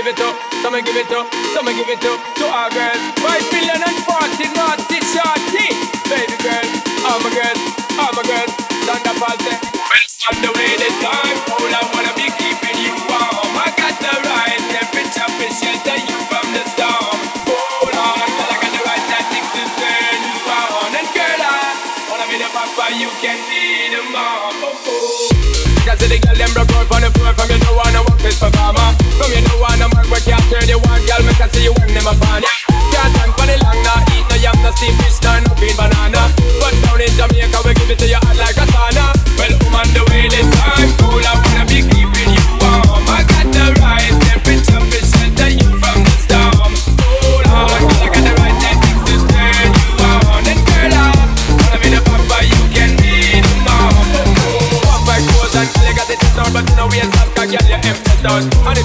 Give 0.00 0.16
it 0.16 0.24
up, 0.24 0.32
so 0.64 0.70
me 0.72 0.80
give 0.80 0.96
it 0.96 1.12
up, 1.12 1.28
so 1.52 1.60
me 1.60 1.76
give 1.76 1.84
it 1.92 2.00
up 2.08 2.16
to 2.40 2.44
our 2.48 2.72
girls. 2.72 2.96
Five 3.20 3.44
billion 3.52 3.84
and 3.84 4.00
forty 4.08 4.48
naughty 4.56 4.96
shorty. 5.04 5.68
Baby 6.08 6.40
girl, 6.40 6.64
all 7.04 7.20
my 7.20 7.28
girls, 7.28 7.60
all 8.00 8.08
my 8.16 8.24
girls. 8.24 8.48
Thunderball 8.88 9.36
say, 9.44 9.60
well, 9.60 10.08
on 10.32 10.36
the 10.40 10.50
way 10.56 10.72
this 10.80 10.96
time, 11.04 11.36
all 11.52 11.68
I 11.68 11.84
wanna 11.92 12.16
be 12.16 12.32
keeping 12.32 12.80
you 12.80 12.96
warm. 13.12 13.52
I 13.60 13.68
got 13.76 13.92
the 14.00 14.14
right 14.24 14.62
temperature 14.72 15.28
to 15.28 15.46
shelter 15.52 15.98
you 16.00 16.16
from 16.32 16.48
the 16.56 16.64
storm. 16.72 17.20
Hold 17.44 17.92
on, 17.92 18.24
girl, 18.24 18.48
I 18.48 18.56
got 18.56 18.72
the 18.72 18.80
right 18.80 19.04
tactics 19.04 19.52
to 19.52 19.62
turn 19.68 20.16
you 20.16 20.36
on. 20.48 20.96
And 20.96 21.08
girl, 21.12 21.40
I 21.44 21.76
wanna 22.08 22.24
be 22.24 22.40
the 22.40 22.48
papa, 22.56 22.88
you 22.96 23.12
can 23.20 23.36
be 23.52 23.92
the 23.92 24.00
mom. 24.08 24.64
Oh, 24.64 24.80
oh. 24.80 25.50
Cause 25.84 26.00
the 26.00 26.16
girl 26.16 26.36
them 26.40 26.48
broke 26.56 26.72
out 26.72 26.88
on 26.88 27.00
the 27.04 27.10
floor 27.18 27.32
From 27.36 27.50
you 27.52 27.58
know 27.60 27.76
wanna 27.76 28.00
work 28.08 28.20
this 28.20 28.38
performer 28.40 28.99
From 29.20 29.36
you 29.36 29.44
know 29.44 29.60
I 29.60 29.76
wanna 29.76 29.92
man 29.92 30.08
work 30.08 30.24
can't 30.24 30.40
turn 30.48 30.64
you 30.64 30.80
on 30.80 31.00
Girl, 31.04 31.20
me 31.20 31.36
can 31.36 31.52
see 31.52 31.68
you 31.68 31.76
when 31.76 31.92
them 31.92 32.08
upon 32.08 32.40
ya 32.40 32.48
Can't 32.88 33.12
tank 33.12 33.36
for 33.36 33.44
the 33.44 33.60
long, 33.60 33.76
nah 33.84 34.00
Eat 34.16 34.24
no 34.32 34.36
yam, 34.40 34.56
no 34.64 34.72
steamed 34.72 34.96
fish, 35.04 35.20
nah, 35.20 35.44
no 35.44 35.52
green 35.60 35.76
banana. 35.76 36.32
But 36.56 36.72
down 36.80 37.04
in 37.04 37.12
Jamaica, 37.18 37.60
we 37.60 37.74
give 37.74 37.90
it 37.90 37.98
to 38.00 38.08
you 38.08 38.16
hot 38.16 38.36
like 38.40 38.56
a 38.56 38.69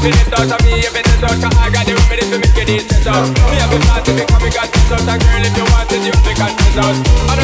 I 0.05 1.69
got 1.73 1.85
the 1.85 1.97
remedy 1.97 2.29
to 2.29 2.37
make 2.37 2.53
it 2.53 2.69
easy 2.69 2.95
out 3.09 3.25
Me 3.49 3.57
have 3.57 3.73
a 3.73 3.79
party 3.89 4.13
because 4.13 4.41
we 4.43 4.49
got 4.53 4.69
this 4.69 4.91
out 4.91 5.01
And 5.01 5.17
girl, 5.17 5.41
if 5.41 5.57
you 5.57 5.65
want 5.73 5.91
it, 5.91 6.05
you 6.05 6.13
have 6.13 6.21
to 6.21 6.33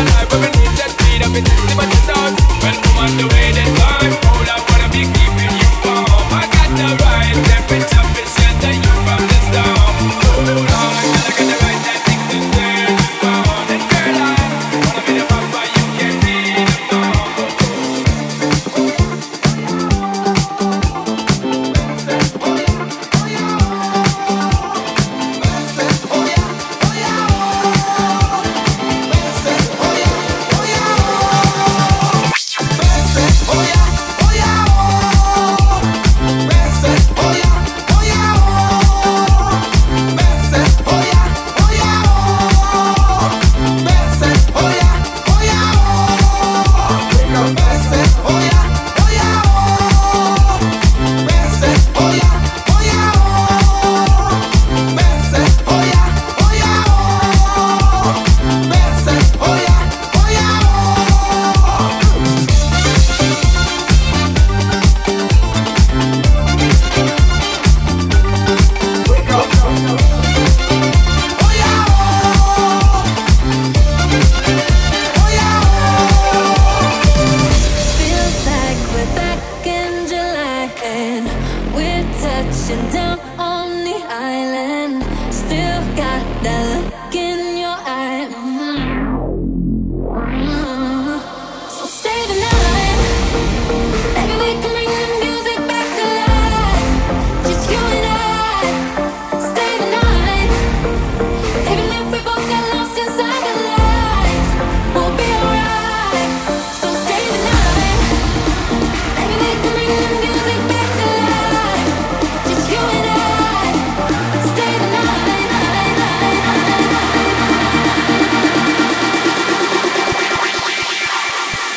know 0.05 0.21
if 0.21 0.29
we 0.29 0.49
need 0.61 0.73
that 0.77 0.91
speed 0.93 1.21
up, 1.25 1.33
it 1.33 1.41
is 1.41 1.61
the 1.65 1.73
but 1.73 1.89
it's 1.89 2.09
out 2.13 2.33
Well, 2.61 2.77
on 3.01 3.17
the 3.17 3.30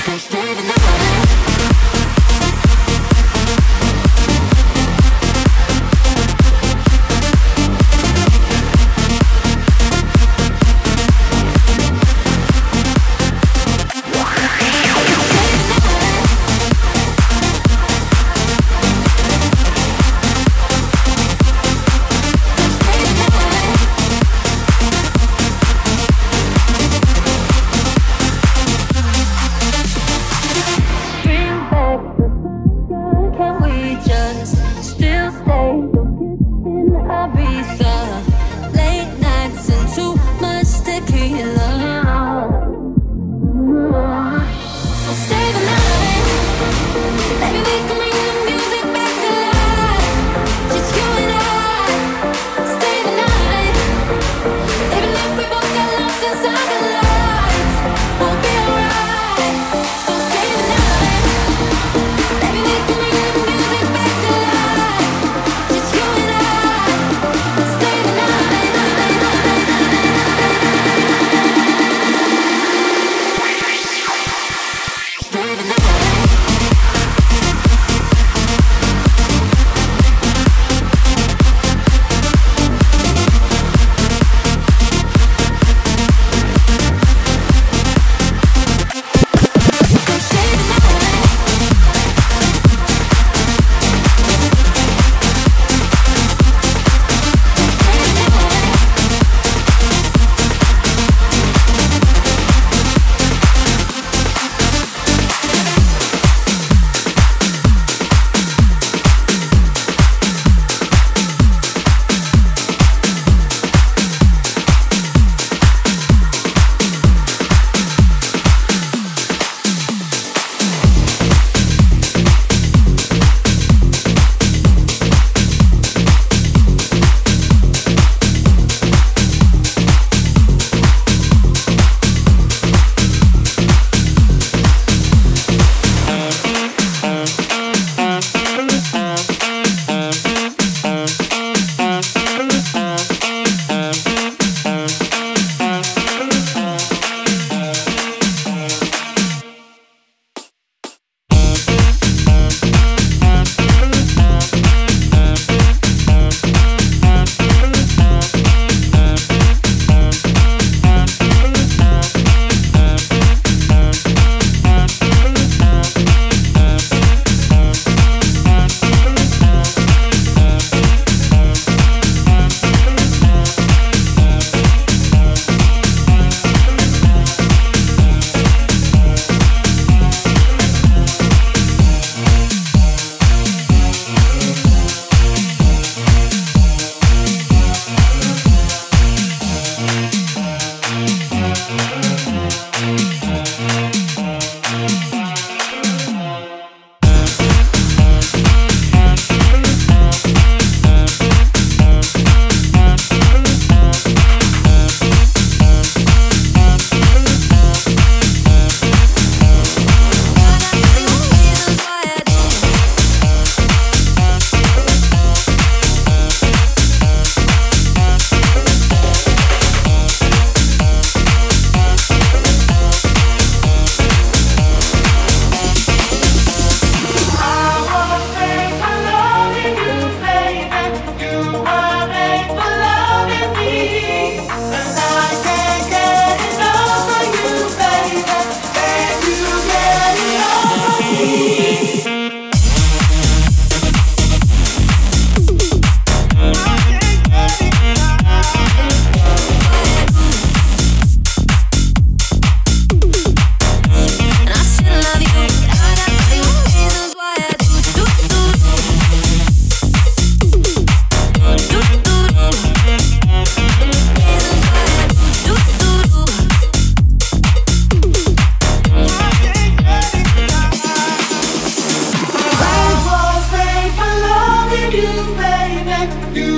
Stay 0.04 0.54
the 0.54 0.62
night. 0.62 1.34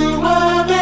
you 0.07 0.21
are. 0.21 0.76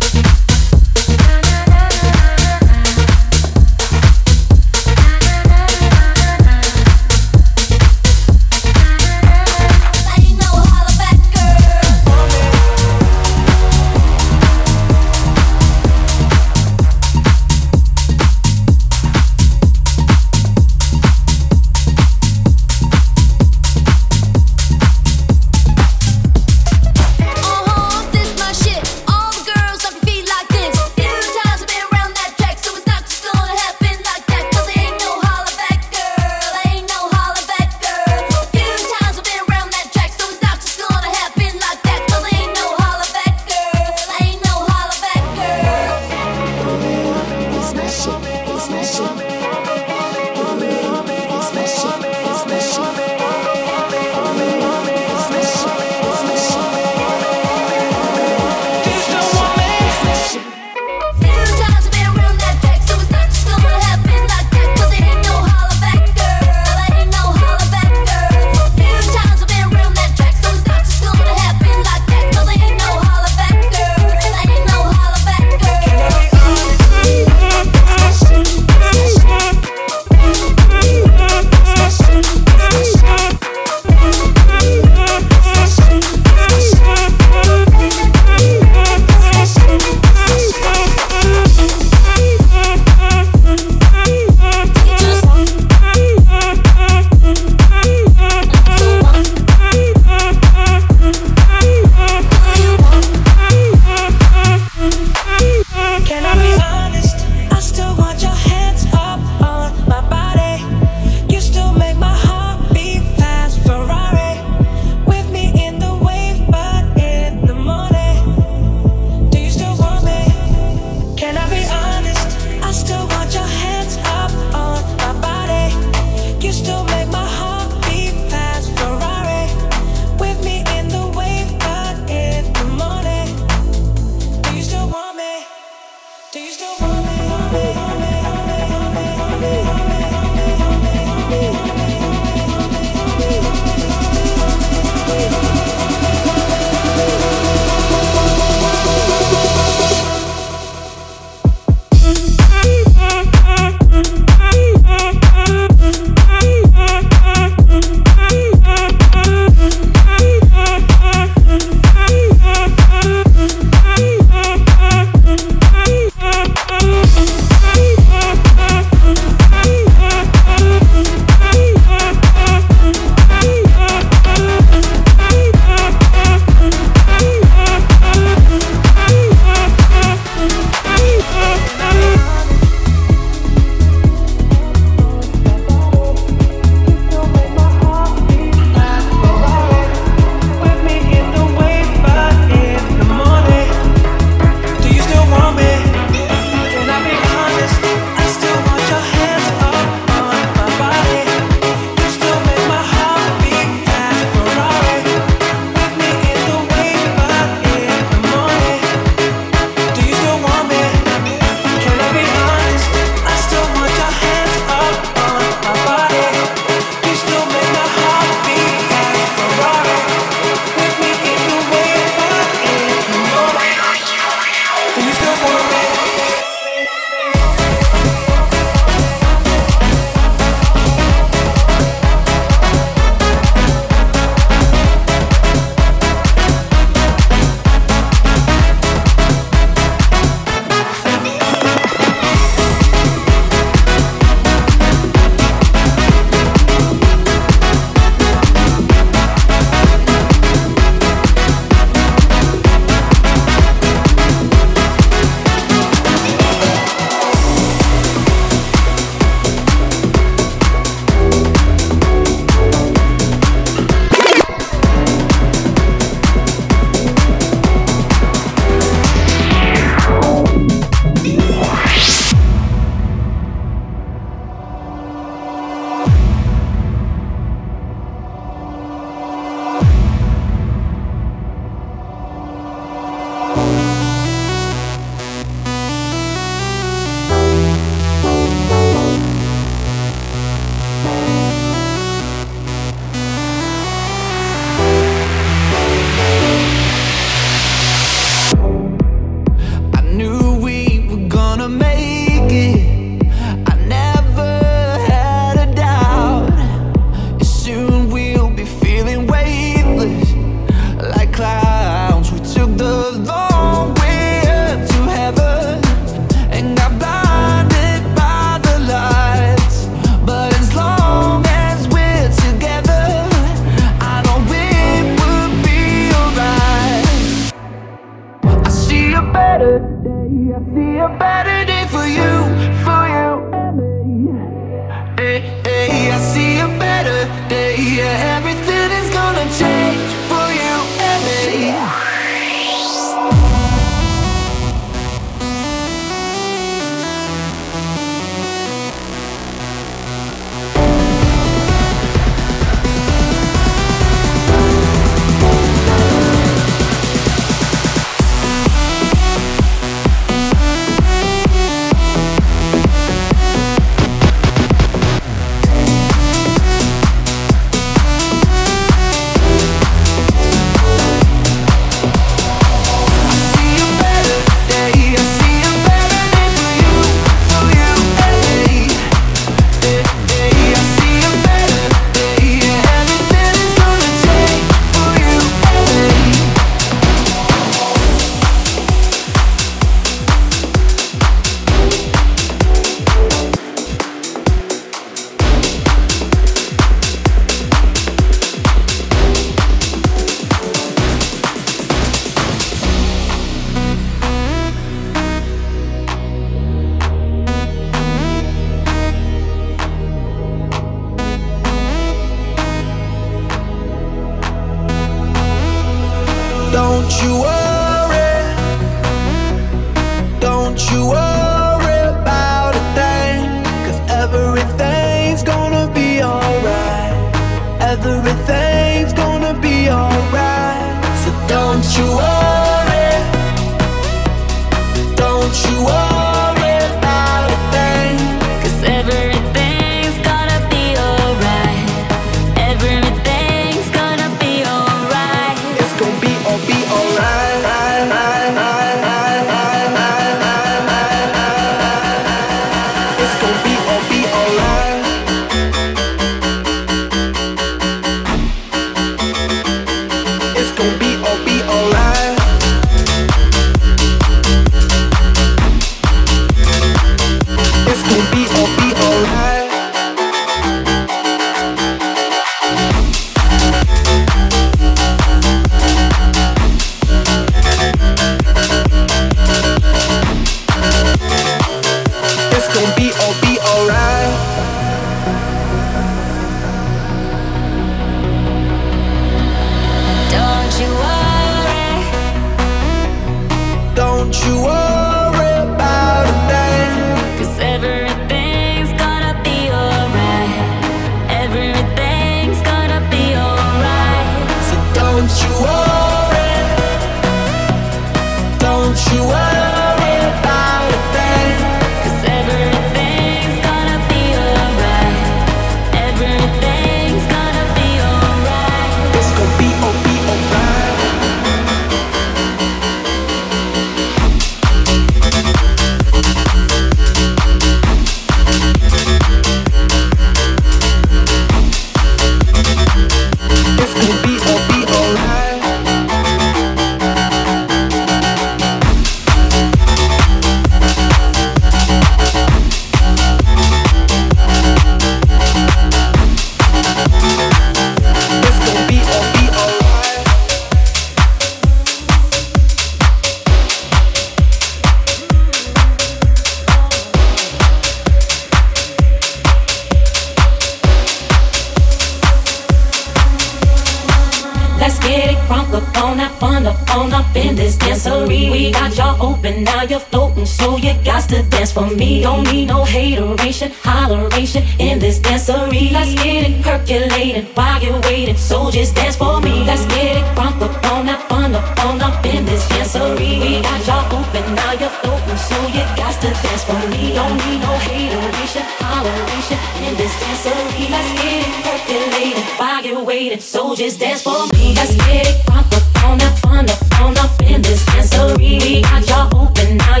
in 589.48 589.96
this 589.96 590.12
dancery. 590.20 590.90
Let's 590.90 591.10
get 591.16 591.46
it 591.46 591.64
percolated, 591.64 592.58
body 592.58 592.92
weighted. 592.94 593.42
So 593.42 593.74
just 593.74 594.00
dance 594.00 594.22
for 594.22 594.46
me. 594.52 594.74
Let's 594.74 594.94
get 594.96 595.26
it 595.28 595.46
crunk 595.46 595.70
on 596.04 596.20
up, 596.20 596.44
on 596.46 596.68
up, 596.68 597.00
on 597.00 597.18
up 597.18 597.42
in 597.42 597.62
this 597.62 597.84
dancery. 597.86 598.60
We 598.60 598.82
got 598.82 599.34
open, 599.34 599.76
now 599.78 600.00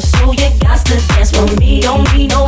so 0.00 0.32
you 0.32 0.50
got 0.60 0.84
to 0.86 0.96
dance 1.08 1.30
for 1.30 1.46
me. 1.60 1.80
Don't 1.80 2.12
need 2.14 2.30
no 2.30 2.47